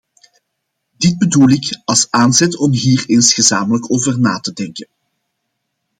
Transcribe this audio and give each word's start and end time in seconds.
Dit 0.97 1.17
bedoel 1.17 1.49
ik 1.49 1.81
als 1.85 2.07
aanzet 2.09 2.57
om 2.57 2.71
hier 2.73 3.03
eens 3.07 3.33
gezamenlijk 3.33 3.91
over 3.91 4.19
na 4.19 4.39
te 4.39 4.53
denken. 4.53 4.87